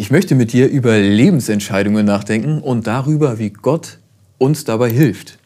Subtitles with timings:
[0.00, 3.98] Ich möchte mit dir über Lebensentscheidungen nachdenken und darüber, wie Gott
[4.38, 5.40] uns dabei hilft.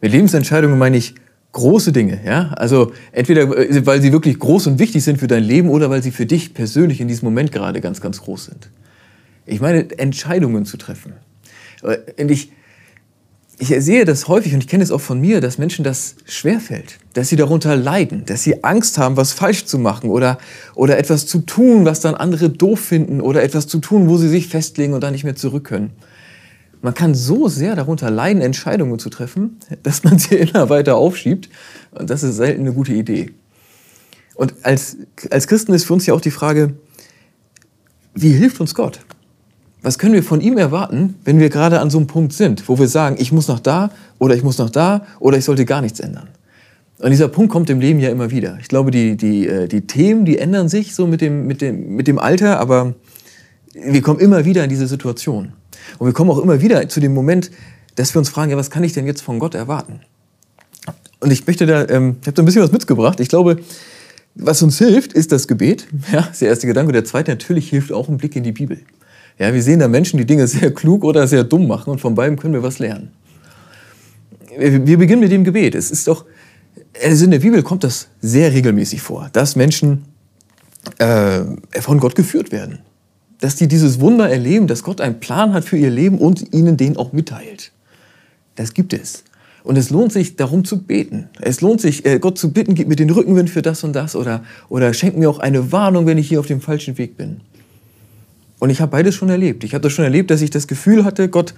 [0.00, 1.14] Mit Lebensentscheidungen meine ich
[1.52, 2.48] große Dinge, ja?
[2.54, 6.02] Also entweder äh, weil sie wirklich groß und wichtig sind für dein Leben oder weil
[6.02, 8.70] sie für dich persönlich in diesem Moment gerade ganz ganz groß sind.
[9.44, 11.12] Ich meine Entscheidungen zu treffen.
[11.82, 12.52] Äh, und ich
[13.58, 16.98] ich sehe das häufig und ich kenne es auch von mir, dass Menschen das schwerfällt,
[17.12, 20.38] dass sie darunter leiden, dass sie Angst haben, was falsch zu machen oder,
[20.74, 24.28] oder etwas zu tun, was dann andere doof finden oder etwas zu tun, wo sie
[24.28, 25.90] sich festlegen und dann nicht mehr zurück können.
[26.82, 31.48] Man kann so sehr darunter leiden, Entscheidungen zu treffen, dass man sie immer weiter aufschiebt
[31.92, 33.30] und das ist selten eine gute Idee.
[34.34, 34.96] Und als,
[35.30, 36.74] als Christen ist für uns ja auch die Frage,
[38.14, 39.00] wie hilft uns Gott?
[39.84, 42.78] Was können wir von ihm erwarten, wenn wir gerade an so einem Punkt sind, wo
[42.78, 45.82] wir sagen, ich muss noch da oder ich muss noch da oder ich sollte gar
[45.82, 46.28] nichts ändern.
[46.98, 48.56] Und dieser Punkt kommt im Leben ja immer wieder.
[48.62, 51.96] Ich glaube, die, die, äh, die Themen, die ändern sich so mit dem, mit, dem,
[51.96, 52.94] mit dem Alter, aber
[53.74, 55.52] wir kommen immer wieder in diese Situation.
[55.98, 57.50] Und wir kommen auch immer wieder zu dem Moment,
[57.96, 60.00] dass wir uns fragen, ja, was kann ich denn jetzt von Gott erwarten?
[61.20, 63.20] Und ich möchte da, ähm, ich habe da ein bisschen was mitgebracht.
[63.20, 63.58] Ich glaube,
[64.34, 65.86] was uns hilft, ist das Gebet.
[66.10, 66.92] Ja, ist der erste Gedanke.
[66.92, 68.78] Der zweite natürlich hilft auch ein Blick in die Bibel.
[69.38, 72.14] Ja, wir sehen da Menschen, die Dinge sehr klug oder sehr dumm machen und von
[72.14, 73.10] beidem können wir was lernen.
[74.56, 75.74] Wir beginnen mit dem Gebet.
[75.74, 76.24] Es ist doch,
[77.02, 80.04] also in der Bibel kommt das sehr regelmäßig vor, dass Menschen
[80.98, 81.40] äh,
[81.80, 82.78] von Gott geführt werden.
[83.40, 86.76] Dass die dieses Wunder erleben, dass Gott einen Plan hat für ihr Leben und ihnen
[86.76, 87.72] den auch mitteilt.
[88.54, 89.24] Das gibt es.
[89.64, 91.30] Und es lohnt sich, darum zu beten.
[91.40, 94.14] Es lohnt sich, äh, Gott zu bitten, gib mir den Rückenwind für das und das
[94.14, 97.40] oder, oder schenk mir auch eine Warnung, wenn ich hier auf dem falschen Weg bin.
[98.64, 99.62] Und ich habe beides schon erlebt.
[99.62, 101.52] Ich habe das schon erlebt, dass ich das Gefühl hatte, Gott,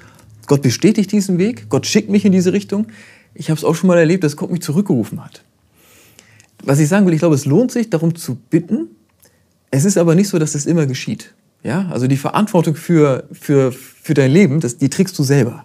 [0.48, 2.88] Gott bestätigt diesen Weg, Gott schickt mich in diese Richtung.
[3.32, 5.44] Ich habe es auch schon mal erlebt, dass Gott mich zurückgerufen hat.
[6.64, 8.88] Was ich sagen will, ich glaube, es lohnt sich, darum zu bitten.
[9.70, 11.32] Es ist aber nicht so, dass es immer geschieht.
[11.62, 11.86] Ja?
[11.92, 15.64] Also die Verantwortung für, für, für dein Leben, das, die trägst du selber.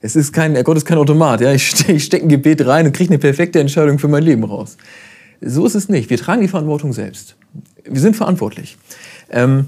[0.00, 1.40] Es ist kein, Gott ist kein Automat.
[1.40, 1.52] Ja?
[1.52, 4.44] Ich, ste ich stecke ein Gebet rein und kriege eine perfekte Entscheidung für mein Leben
[4.44, 4.76] raus.
[5.40, 6.10] So ist es nicht.
[6.10, 7.34] Wir tragen die Verantwortung selbst.
[7.82, 8.78] Wir sind verantwortlich.
[9.32, 9.66] Ähm,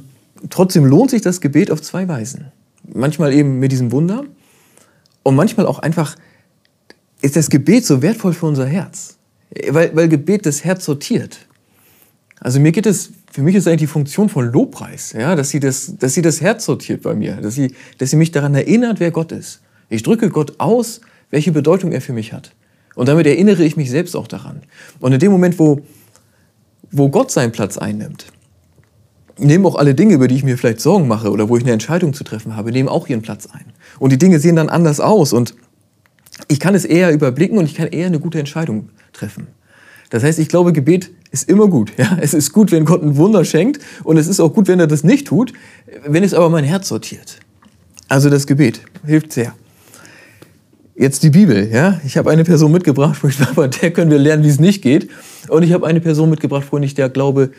[0.50, 2.52] trotzdem lohnt sich das Gebet auf zwei Weisen.
[2.92, 4.24] Manchmal eben mit diesem Wunder
[5.22, 6.16] und manchmal auch einfach
[7.20, 9.18] ist das Gebet so wertvoll für unser Herz,
[9.70, 11.46] weil, weil Gebet das Herz sortiert.
[12.40, 15.60] Also mir geht es, für mich ist eigentlich die Funktion von Lobpreis, ja, dass sie
[15.60, 19.00] das, dass sie das Herz sortiert bei mir, dass sie, dass sie mich daran erinnert,
[19.00, 19.60] wer Gott ist.
[19.88, 21.00] Ich drücke Gott aus,
[21.30, 22.52] welche Bedeutung er für mich hat.
[22.94, 24.62] Und damit erinnere ich mich selbst auch daran.
[25.00, 25.80] Und in dem Moment, wo,
[26.90, 28.26] wo Gott seinen Platz einnimmt,
[29.38, 31.72] nehmen auch alle Dinge, über die ich mir vielleicht Sorgen mache oder wo ich eine
[31.72, 33.66] Entscheidung zu treffen habe, nehmen auch ihren Platz ein.
[33.98, 35.54] Und die Dinge sehen dann anders aus und
[36.48, 39.48] ich kann es eher überblicken und ich kann eher eine gute Entscheidung treffen.
[40.10, 41.92] Das heißt, ich glaube, Gebet ist immer gut.
[41.98, 42.16] Ja?
[42.20, 44.86] Es ist gut, wenn Gott ein Wunder schenkt und es ist auch gut, wenn er
[44.86, 45.52] das nicht tut,
[46.06, 47.40] wenn es aber mein Herz sortiert.
[48.08, 49.54] Also das Gebet hilft sehr.
[50.94, 51.68] Jetzt die Bibel.
[51.70, 52.00] Ja?
[52.04, 54.82] Ich habe eine Person mitgebracht, wo ich glaube, der können wir lernen, wie es nicht
[54.82, 55.10] geht.
[55.48, 57.50] Und ich habe eine Person mitgebracht, wo ich der glaube,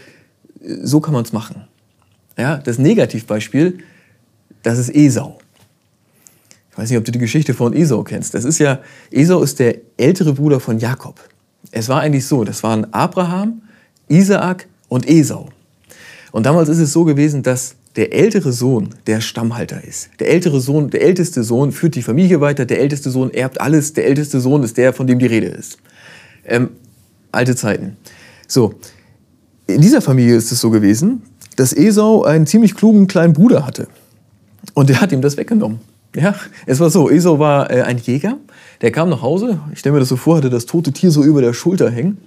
[0.61, 1.63] so kann man es machen.
[2.37, 3.79] Ja, das Negativbeispiel,
[4.63, 5.39] das ist Esau.
[6.71, 8.33] Ich weiß nicht, ob du die Geschichte von Esau kennst.
[8.33, 8.79] Das ist ja,
[9.11, 11.19] Esau ist der ältere Bruder von Jakob.
[11.71, 13.61] Es war eigentlich so, das waren Abraham,
[14.07, 15.49] Isaak und Esau.
[16.31, 20.09] Und damals ist es so gewesen, dass der ältere Sohn der Stammhalter ist.
[20.19, 23.93] Der ältere Sohn, der älteste Sohn führt die Familie weiter, der älteste Sohn erbt alles,
[23.93, 25.79] der älteste Sohn ist der, von dem die Rede ist.
[26.45, 26.69] Ähm,
[27.31, 27.97] alte Zeiten.
[28.47, 28.75] So,
[29.69, 31.21] in dieser Familie ist es so gewesen,
[31.55, 33.87] dass Esau einen ziemlich klugen kleinen Bruder hatte.
[34.73, 35.79] Und der hat ihm das weggenommen.
[36.15, 36.35] Ja,
[36.65, 38.37] es war so, Esau war äh, ein Jäger,
[38.81, 41.23] der kam nach Hause, ich stelle mir das so vor, hatte das tote Tier so
[41.23, 42.17] über der Schulter hängen.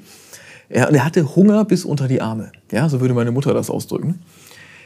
[0.69, 2.52] Er, und er hatte Hunger bis unter die Arme.
[2.70, 4.20] Ja, so würde meine Mutter das ausdrücken.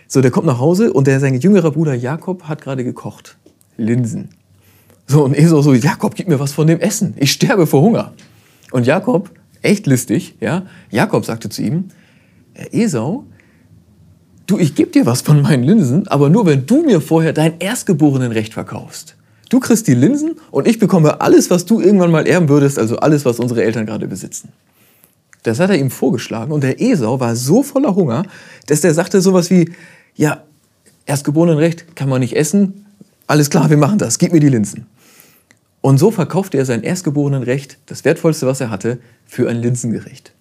[0.08, 3.36] So, der kommt nach Hause und der, sein jüngerer Bruder Jakob hat gerade gekocht.
[3.76, 4.30] Linsen.
[5.06, 7.14] So, und Esau so, Jakob, gib mir was von dem Essen.
[7.16, 8.14] Ich sterbe vor Hunger.
[8.70, 9.30] Und Jakob,
[9.62, 11.90] echt listig, ja, Jakob sagte zu ihm,
[12.72, 13.24] Esau,
[14.46, 17.58] du, ich gebe dir was von meinen Linsen, aber nur wenn du mir vorher dein
[17.58, 19.16] erstgeborenen Recht verkaufst.
[19.48, 22.96] Du kriegst die Linsen und ich bekomme alles, was du irgendwann mal erben würdest, also
[22.96, 24.48] alles, was unsere Eltern gerade besitzen.
[25.44, 28.24] Das hat er ihm vorgeschlagen und der Esau war so voller Hunger,
[28.66, 29.70] dass der sagte sowas wie,
[30.16, 30.42] ja,
[31.04, 32.86] erstgeborenen Recht kann man nicht essen,
[33.28, 34.86] alles klar, wir machen das, gib mir die Linsen.
[35.80, 40.32] Und so verkaufte er sein erstgeborenen Recht, das wertvollste, was er hatte, für ein Linsengericht.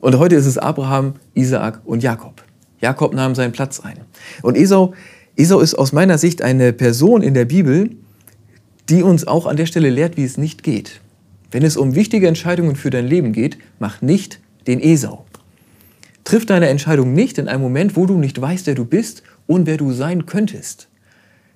[0.00, 2.44] Und heute ist es Abraham, Isaak und Jakob.
[2.80, 3.98] Jakob nahm seinen Platz ein.
[4.42, 4.94] Und Esau,
[5.36, 7.90] Esau ist aus meiner Sicht eine Person in der Bibel,
[8.88, 11.00] die uns auch an der Stelle lehrt, wie es nicht geht.
[11.50, 15.24] Wenn es um wichtige Entscheidungen für dein Leben geht, mach nicht den Esau.
[16.24, 19.66] Triff deine Entscheidung nicht in einem Moment, wo du nicht weißt, wer du bist und
[19.66, 20.88] wer du sein könntest.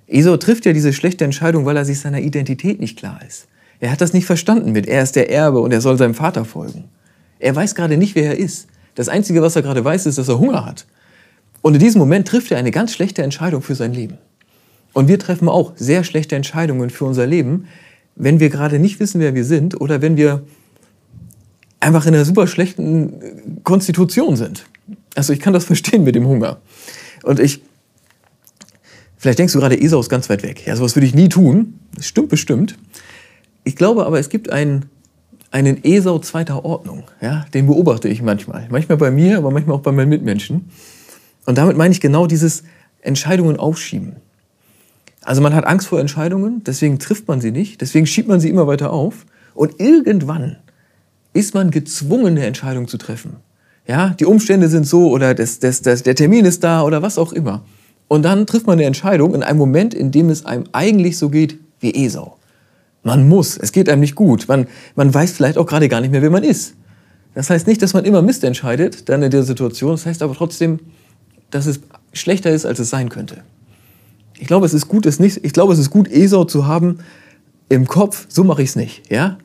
[0.08, 3.46] Esau trifft ja diese schlechte Entscheidung, weil er sich seiner Identität nicht klar ist.
[3.80, 6.44] Er hat das nicht verstanden mit, er ist der Erbe und er soll seinem Vater
[6.44, 6.84] folgen.
[7.42, 8.68] Er weiß gerade nicht, wer er ist.
[8.94, 10.86] Das Einzige, was er gerade weiß, ist, dass er Hunger hat.
[11.60, 14.18] Und in diesem Moment trifft er eine ganz schlechte Entscheidung für sein Leben.
[14.92, 17.66] Und wir treffen auch sehr schlechte Entscheidungen für unser Leben,
[18.14, 20.44] wenn wir gerade nicht wissen, wer wir sind oder wenn wir
[21.80, 24.64] einfach in einer super schlechten Konstitution sind.
[25.16, 26.60] Also ich kann das verstehen mit dem Hunger.
[27.24, 27.62] Und ich,
[29.16, 30.64] vielleicht denkst du gerade, Esau ist ganz weit weg.
[30.64, 31.80] Ja, sowas würde ich nie tun.
[31.96, 32.78] Das stimmt bestimmt.
[33.64, 34.86] Ich glaube aber, es gibt einen,
[35.52, 37.04] einen Esau zweiter Ordnung.
[37.20, 38.66] Ja, den beobachte ich manchmal.
[38.70, 40.70] Manchmal bei mir, aber manchmal auch bei meinen Mitmenschen.
[41.46, 42.64] Und damit meine ich genau dieses
[43.02, 44.16] Entscheidungen aufschieben.
[45.22, 48.48] Also man hat Angst vor Entscheidungen, deswegen trifft man sie nicht, deswegen schiebt man sie
[48.48, 49.26] immer weiter auf.
[49.54, 50.56] Und irgendwann
[51.32, 53.36] ist man gezwungen, eine Entscheidung zu treffen.
[53.86, 57.18] Ja, die Umstände sind so oder das, das, das, der Termin ist da oder was
[57.18, 57.64] auch immer.
[58.08, 61.28] Und dann trifft man eine Entscheidung in einem Moment, in dem es einem eigentlich so
[61.28, 62.36] geht wie Esau.
[63.02, 64.46] Man muss, es geht einem nicht gut.
[64.48, 66.74] Man, man weiß vielleicht auch gerade gar nicht mehr, wer man ist.
[67.34, 69.92] Das heißt nicht, dass man immer Mist entscheidet, dann in der Situation.
[69.92, 70.80] Das heißt aber trotzdem,
[71.50, 71.80] dass es
[72.12, 73.42] schlechter ist, als es sein könnte.
[74.38, 76.98] Ich glaube, es ist gut, es nicht, ich glaube, es ist gut, Esau zu haben
[77.68, 79.10] im Kopf, so mache ich es nicht.
[79.10, 79.38] Ja?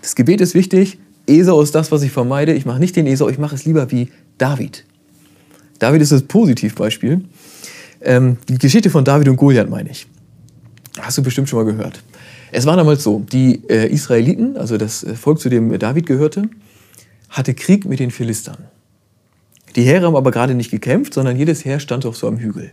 [0.00, 2.52] Das Gebet ist wichtig, Esau ist das, was ich vermeide.
[2.52, 4.84] Ich mache nicht den Esau, ich mache es lieber wie David.
[5.78, 7.24] David ist das Positivbeispiel.
[8.00, 10.06] Ähm, die Geschichte von David und Goliath meine ich.
[11.00, 12.02] Hast du bestimmt schon mal gehört.
[12.50, 16.48] Es war damals so, die äh, Israeliten, also das äh, Volk, zu dem David gehörte,
[17.30, 18.58] hatte Krieg mit den Philistern.
[19.74, 22.72] Die Heere haben aber gerade nicht gekämpft, sondern jedes Heer stand auf so einem Hügel.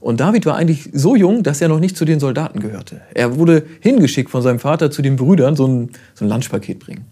[0.00, 3.02] Und David war eigentlich so jung, dass er noch nicht zu den Soldaten gehörte.
[3.12, 7.04] Er wurde hingeschickt von seinem Vater zu den Brüdern, so ein, so ein Lunchpaket bringen.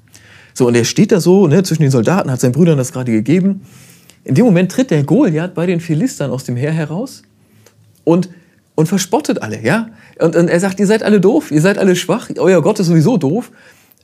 [0.54, 3.12] So, und er steht da so ne, zwischen den Soldaten, hat seinen Brüdern das gerade
[3.12, 3.60] gegeben.
[4.24, 7.22] In dem Moment tritt der Goliath bei den Philistern aus dem Heer heraus
[8.04, 8.30] und,
[8.78, 9.60] und verspottet alle.
[9.60, 9.88] Ja?
[10.20, 12.86] Und, und er sagt, ihr seid alle doof, ihr seid alle schwach, euer Gott ist
[12.86, 13.50] sowieso doof.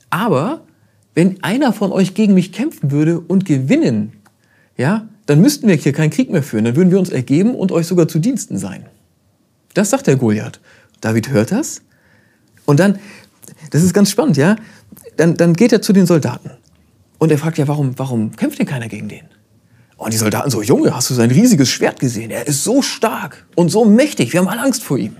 [0.09, 0.65] Aber
[1.13, 4.11] wenn einer von euch gegen mich kämpfen würde und gewinnen,
[4.75, 6.65] ja, dann müssten wir hier keinen Krieg mehr führen.
[6.65, 8.85] Dann würden wir uns ergeben und euch sogar zu Diensten sein.
[9.73, 10.59] Das sagt der Goliath.
[10.99, 11.81] David hört das.
[12.65, 12.99] Und dann,
[13.71, 14.57] das ist ganz spannend, ja
[15.15, 16.51] dann, dann geht er zu den Soldaten.
[17.17, 19.23] Und er fragt ja, warum, warum kämpft denn keiner gegen den?
[19.97, 22.31] Und die Soldaten so, Junge, hast du sein riesiges Schwert gesehen?
[22.31, 25.15] Er ist so stark und so mächtig, wir haben alle Angst vor ihm.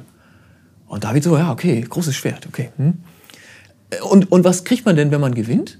[0.87, 2.69] Und David so, ja, okay, großes Schwert, okay.
[2.77, 2.95] Hm.
[4.09, 5.79] Und, und was kriegt man denn, wenn man gewinnt?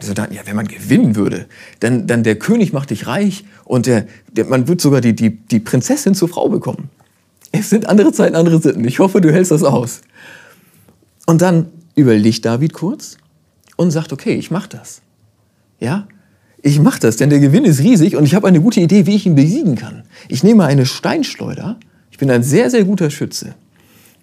[0.00, 1.46] Die Soldaten, ja, wenn man gewinnen würde,
[1.80, 5.30] dann, dann der König macht dich reich und der, der, man wird sogar die, die,
[5.30, 6.90] die Prinzessin zur Frau bekommen.
[7.52, 8.84] Es sind andere Zeiten, andere Sitten.
[8.84, 10.00] Ich hoffe, du hältst das aus.
[11.26, 13.16] Und dann überlegt David kurz
[13.76, 15.02] und sagt, okay, ich mache das.
[15.78, 16.08] Ja?
[16.66, 19.16] Ich mache das, denn der Gewinn ist riesig und ich habe eine gute Idee, wie
[19.16, 20.04] ich ihn besiegen kann.
[20.28, 21.78] Ich nehme eine Steinschleuder.
[22.10, 23.54] Ich bin ein sehr, sehr guter Schütze.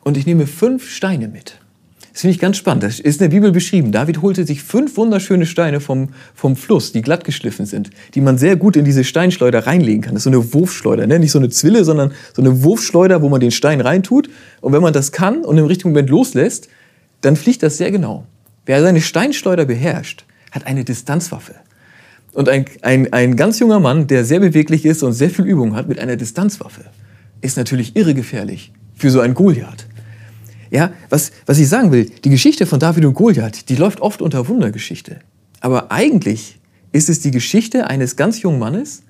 [0.04, 1.60] Und ich nehme fünf Steine mit.
[2.12, 2.82] Das finde ich ganz spannend.
[2.82, 3.92] Das ist in der Bibel beschrieben.
[3.92, 8.40] David holte sich fünf wunderschöne Steine vom, vom Fluss, die glatt geschliffen sind, die man
[8.40, 10.16] sehr gut in diese Steinschleuder reinlegen kann.
[10.16, 11.20] Das ist so eine Wurfschleuder, ne?
[11.20, 14.32] nicht so eine Zwille, sondern so eine Wurfschleuder, wo man den Stein reintut.
[14.62, 16.70] Und wenn man das kann und im richtigen Moment loslässt,
[17.22, 18.26] dann fliegt das sehr genau.
[18.66, 21.54] Wer seine Steinschleuder beherrscht, hat eine Distanzwaffe.
[22.34, 25.76] Und ein, ein, ein ganz junger Mann, der sehr beweglich ist und sehr viel Übung
[25.76, 26.86] hat mit einer Distanzwaffe,
[27.42, 29.88] ist natürlich irre gefährlich für so einen Goliath.
[30.70, 34.22] Ja, was, was ich sagen will, die Geschichte von David und Goliath, die läuft oft
[34.22, 35.20] unter Wundergeschichte.
[35.60, 36.60] Aber eigentlich
[36.94, 39.04] ist es die Geschichte eines ganz jungen Mannes,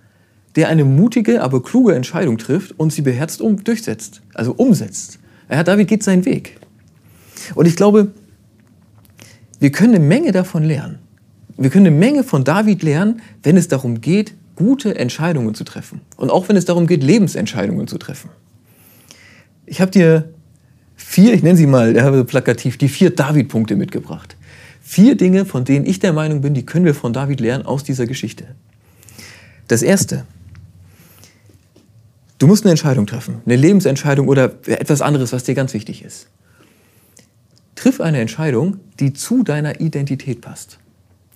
[0.56, 5.20] der eine mutige, aber kluge Entscheidung trifft und sie beherzt um, durchsetzt, also umsetzt.
[5.50, 6.58] Ja, David geht seinen Weg.
[7.56, 8.12] Und ich glaube,
[9.60, 11.00] wir können eine Menge davon lernen.
[11.62, 16.02] Wir können eine Menge von David lernen, wenn es darum geht, gute Entscheidungen zu treffen.
[16.18, 18.32] Und auch wenn es darum geht, Lebensentscheidungen zu treffen.
[19.68, 20.34] Ich habe dir
[20.96, 24.36] vier, ich nenne sie mal ja, plakativ, die vier David-Punkte mitgebracht.
[24.82, 27.84] Vier Dinge, von denen ich der Meinung bin, die können wir von David lernen aus
[27.84, 28.56] dieser Geschichte.
[29.68, 30.26] Das erste,
[32.40, 36.28] du musst eine Entscheidung treffen, eine Lebensentscheidung oder etwas anderes, was dir ganz wichtig ist.
[37.76, 40.81] Triff eine Entscheidung, die zu deiner Identität passt.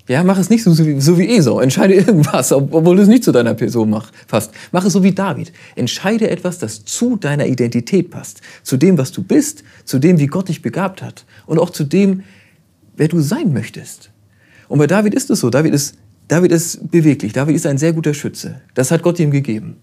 [0.07, 1.59] Ja, mach es nicht so, so, wie, so wie Esau.
[1.59, 4.51] Entscheide irgendwas, obwohl es nicht zu deiner Person mach, passt.
[4.71, 5.51] Mach es so wie David.
[5.75, 8.41] Entscheide etwas, das zu deiner Identität passt.
[8.61, 11.25] Zu dem, was du bist, zu dem, wie Gott dich begabt hat.
[11.47, 12.23] Und auch zu dem,
[12.95, 14.11] wer du sein möchtest.
[14.67, 15.49] Und bei David ist es so.
[15.49, 15.95] David ist,
[16.27, 17.33] David ist beweglich.
[17.33, 18.61] David ist ein sehr guter Schütze.
[18.75, 19.77] Das hat Gott ihm gegeben.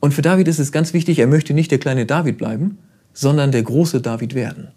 [0.00, 2.78] Und für David ist es ganz wichtig, er möchte nicht der kleine David bleiben,
[3.12, 4.68] sondern der große David werden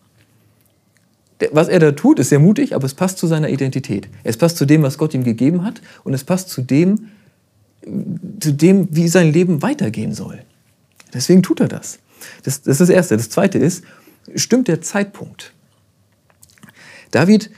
[1.52, 4.10] was er da tut, ist sehr mutig, aber es passt zu seiner Identität.
[4.24, 7.10] Es passt zu dem, was Gott ihm gegeben hat und es passt zu dem,
[8.40, 10.40] zu dem, wie sein Leben weitergehen soll.
[11.14, 12.00] Deswegen tut er das.
[12.44, 12.62] das.
[12.62, 13.18] Das ist das Erste.
[13.18, 13.84] Das Zweite ist,
[14.36, 15.54] stimmt der Zeitpunkt.
[17.12, 17.52] David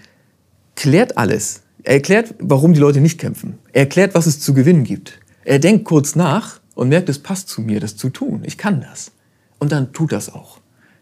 [0.76, 1.62] klärt alles.
[1.84, 3.58] Er erklärt, warum die Leute nicht kämpfen.
[3.74, 5.20] Er erklärt, was es zu gewinnen gibt.
[5.44, 8.44] Er denkt kurz nach und merkt, es passt zu mir, das zu tun.
[8.46, 9.12] Ich kann das.
[9.58, 10.59] Und dann tut das auch.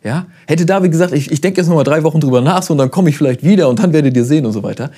[0.07, 0.27] Ja?
[0.47, 2.77] Hätte David gesagt, ich, ich denke jetzt noch mal drei Wochen drüber nach so, und
[2.77, 4.89] dann komme ich vielleicht wieder und dann werdet ihr sehen und so weiter.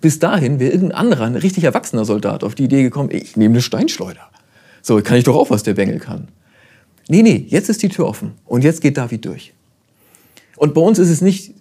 [0.00, 3.52] Bis dahin wäre irgendein anderer, ein richtig erwachsener Soldat auf die Idee gekommen, ich nehme
[3.52, 4.30] eine Steinschleuder.
[4.80, 6.28] So, kann ich doch auch, was der Bengel kann.
[7.08, 9.52] Nee, nee, jetzt ist die Tür offen und jetzt geht David durch.
[10.56, 11.52] Und bei uns ist es nicht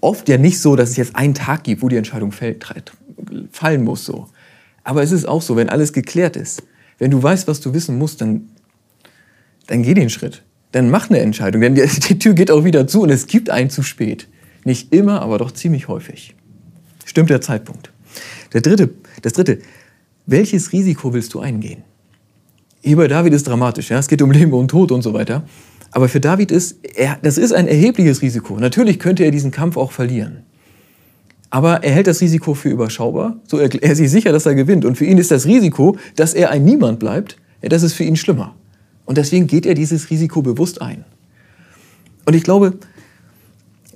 [0.00, 2.64] oft ja nicht so, dass es jetzt einen Tag gibt, wo die Entscheidung fällt,
[3.52, 4.28] fallen muss so.
[4.82, 6.62] Aber es ist auch so, wenn alles geklärt ist,
[6.98, 8.48] wenn du weißt, was du wissen musst, dann,
[9.66, 10.42] dann geh den Schritt.
[10.74, 13.48] Dann mach eine Entscheidung, denn die, die Tür geht auch wieder zu und es gibt
[13.48, 14.26] einen zu spät.
[14.64, 16.34] Nicht immer, aber doch ziemlich häufig.
[17.04, 17.92] Stimmt der Zeitpunkt.
[18.52, 18.90] Der dritte,
[19.22, 19.60] das dritte,
[20.26, 21.84] welches Risiko willst du eingehen?
[22.80, 24.00] Hier bei David ist dramatisch, ja?
[24.00, 25.44] es geht um Leben und Tod und so weiter.
[25.92, 28.56] Aber für David ist, er, das ist ein erhebliches Risiko.
[28.56, 30.38] Natürlich könnte er diesen Kampf auch verlieren.
[31.50, 33.36] Aber er hält das Risiko für überschaubar.
[33.46, 34.84] So er, er ist sich sicher, dass er gewinnt.
[34.84, 38.02] Und für ihn ist das Risiko, dass er ein Niemand bleibt, ja, das ist für
[38.02, 38.56] ihn schlimmer.
[39.04, 41.04] Und deswegen geht er dieses Risiko bewusst ein.
[42.24, 42.78] Und ich glaube,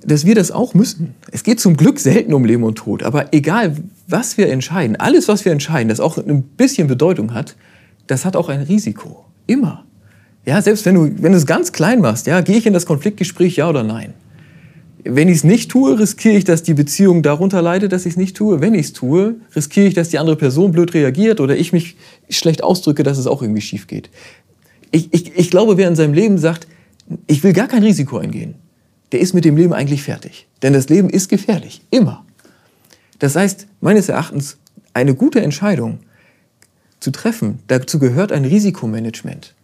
[0.03, 1.15] dass wir das auch müssen.
[1.31, 3.03] Es geht zum Glück selten um Leben und Tod.
[3.03, 3.75] Aber egal,
[4.07, 7.55] was wir entscheiden, alles, was wir entscheiden, das auch ein bisschen Bedeutung hat,
[8.07, 9.25] das hat auch ein Risiko.
[9.47, 9.85] Immer.
[10.45, 12.85] Ja, selbst wenn du, wenn du es ganz klein machst, ja, gehe ich in das
[12.85, 14.13] Konfliktgespräch, ja oder nein?
[15.03, 18.17] Wenn ich es nicht tue, riskiere ich, dass die Beziehung darunter leidet, dass ich es
[18.17, 18.59] nicht tue.
[18.59, 21.95] Wenn ich es tue, riskiere ich, dass die andere Person blöd reagiert oder ich mich
[22.29, 24.09] schlecht ausdrücke, dass es auch irgendwie schief geht.
[24.91, 26.67] Ich, ich, ich glaube, wer in seinem Leben sagt,
[27.27, 28.55] ich will gar kein Risiko eingehen,
[29.11, 30.47] der ist mit dem Leben eigentlich fertig.
[30.61, 31.81] Denn das Leben ist gefährlich.
[31.89, 32.25] Immer.
[33.17, 34.57] Das heißt, meines Erachtens,
[34.93, 35.99] eine gute Entscheidung
[36.99, 39.55] zu treffen, dazu gehört ein Risikomanagement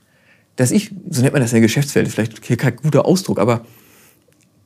[0.56, 3.66] dass ich, so nennt man das in der Geschäftswelt, vielleicht kein guter Ausdruck, aber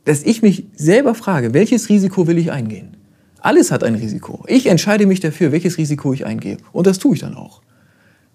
[0.05, 2.97] dass ich mich selber frage, welches Risiko will ich eingehen?
[3.41, 4.43] Alles hat ein Risiko.
[4.47, 6.57] Ich entscheide mich dafür, welches Risiko ich eingehe.
[6.71, 7.61] Und das tue ich dann auch.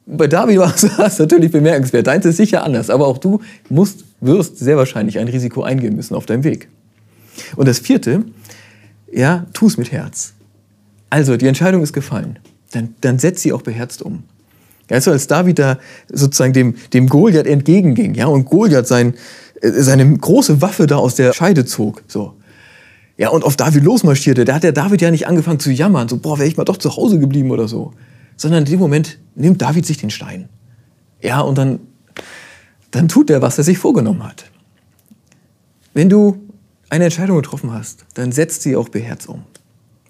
[0.07, 0.75] Bei David war
[1.07, 2.07] es natürlich bemerkenswert.
[2.07, 2.91] Deins ist sicher anders.
[2.91, 6.69] Aber auch du musst, wirst sehr wahrscheinlich ein Risiko eingehen müssen auf deinem Weg.
[7.57, 8.25] Und das vierte,
[9.13, 10.35] ja, tu es mit Herz.
[11.11, 12.39] Also, die Entscheidung ist gefallen.
[12.73, 14.25] Dann, dann setz sie auch beherzt um.
[14.91, 15.79] Also als David da
[16.13, 19.15] sozusagen dem, dem Goliath entgegenging, ja, und Goliath sein,
[19.61, 22.35] äh, seine große Waffe da aus der Scheide zog, so.
[23.17, 26.17] Ja, und auf David losmarschierte, da hat der David ja nicht angefangen zu jammern, so,
[26.17, 27.93] boah, wäre ich mal doch zu Hause geblieben oder so.
[28.37, 30.49] Sondern in dem Moment nimmt David sich den Stein.
[31.21, 31.81] Ja, und dann,
[32.91, 34.45] dann tut er, was er sich vorgenommen hat.
[35.93, 36.43] Wenn du
[36.91, 39.45] eine Entscheidung getroffen hast, dann setzt sie auch beherzt um.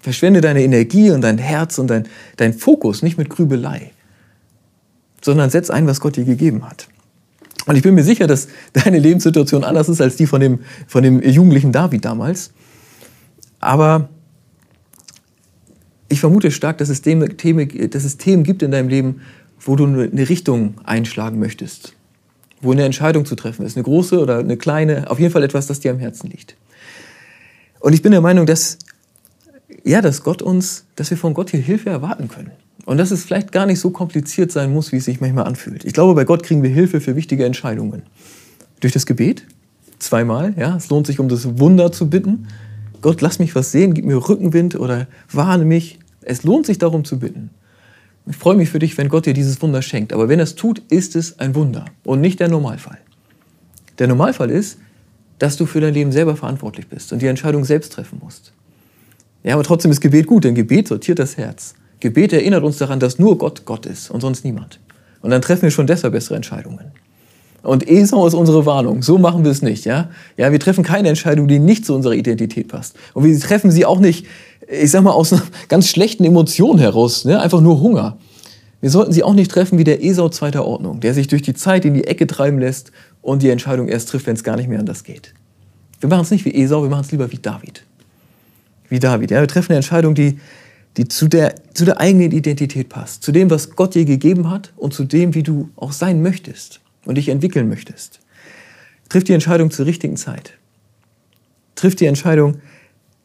[0.01, 3.91] Verschwende deine Energie und dein Herz und dein, dein Fokus nicht mit Grübelei
[5.25, 6.87] sondern setz ein, was Gott dir gegeben hat.
[7.65, 11.01] Und ich bin mir sicher, dass deine Lebenssituation anders ist als die von dem, von
[11.01, 12.51] dem jugendlichen David damals.
[13.59, 14.07] Aber
[16.09, 19.21] ich vermute stark, dass es, Themen, dass es Themen gibt in deinem Leben,
[19.59, 21.93] wo du eine Richtung einschlagen möchtest.
[22.61, 23.75] Wo eine Entscheidung zu treffen ist.
[23.75, 25.09] Eine große oder eine kleine.
[25.09, 26.55] Auf jeden Fall etwas, das dir am Herzen liegt.
[27.79, 28.77] Und ich bin der Meinung, dass,
[29.83, 32.51] ja, dass Gott uns, dass wir von Gott hier Hilfe erwarten können.
[32.85, 35.85] Und dass es vielleicht gar nicht so kompliziert sein muss, wie es sich manchmal anfühlt.
[35.85, 38.03] Ich glaube, bei Gott kriegen wir Hilfe für wichtige Entscheidungen.
[38.79, 39.45] Durch das Gebet,
[39.97, 42.47] zweimal, ja, es lohnt sich, um das Wunder zu bitten.
[43.05, 45.99] Gott, lass mich was sehen, gib mir Rückenwind oder warne mich.
[46.21, 47.51] Es lohnt sich darum zu bitten.
[48.25, 50.11] Ich freue mich für dich, wenn Gott dir dieses Wunder schenkt.
[50.11, 52.97] Aber wenn er es tut, ist es ein Wunder und nicht der Normalfall.
[53.99, 54.79] Der Normalfall ist,
[55.37, 58.53] dass du für dein Leben selber verantwortlich bist und die Entscheidung selbst treffen musst.
[59.43, 61.75] Ja, aber trotzdem ist Gebet gut, denn Gebet sortiert das Herz.
[61.99, 64.79] Gebet erinnert uns daran, dass nur Gott Gott ist und sonst niemand.
[65.21, 66.91] Und dann treffen wir schon deshalb bessere Entscheidungen.
[67.65, 69.01] Und Esau ist unsere Warnung.
[69.01, 70.09] So machen wir es nicht, ja?
[70.37, 72.95] Ja, wir treffen keine Entscheidung, die nicht zu unserer Identität passt.
[73.13, 74.27] Und wir treffen sie auch nicht,
[74.69, 77.39] ich sag mal, aus einer ganz schlechten Emotion heraus, ne?
[77.39, 78.17] einfach nur Hunger.
[78.81, 81.55] Wir sollten sie auch nicht treffen wie der Esau zweiter Ordnung, der sich durch die
[81.55, 82.91] Zeit in die Ecke treiben lässt
[83.21, 85.33] und die Entscheidung erst trifft, wenn es gar nicht mehr anders geht.
[85.99, 87.83] Wir machen es nicht wie Esau, wir machen es lieber wie David.
[88.89, 89.41] Wie David, ja?
[89.41, 90.39] Wir treffen eine Entscheidung, die
[90.97, 94.71] die zu der, zu der eigenen Identität passt, zu dem, was Gott dir gegeben hat
[94.77, 98.19] und zu dem, wie du auch sein möchtest und dich entwickeln möchtest.
[99.09, 100.57] Triff die Entscheidung zur richtigen Zeit.
[101.75, 102.61] Triff die Entscheidung,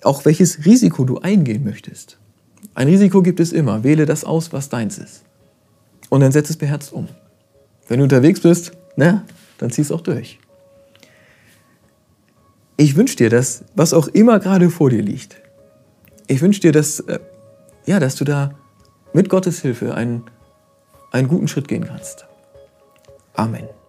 [0.03, 2.19] auch welches Risiko du eingehen möchtest.
[2.75, 3.85] Ein Risiko gibt es immer.
[3.85, 5.23] Wähle das aus, was deins ist.
[6.09, 7.09] Und dann setz es beherzt um.
[7.89, 9.25] Wenn du unterwegs bist, na,
[9.59, 10.39] dann zieh es auch durch.
[12.77, 15.37] Ich wünsche dir, dass, was auch immer gerade vor dir liegt,
[16.27, 17.19] ich wünsche dir, dass äh,
[17.87, 18.53] ja, dass du da
[19.13, 20.25] mit Gottes Hilfe einen,
[21.11, 22.27] einen guten Schritt gehen kannst.
[23.41, 23.80] Amen.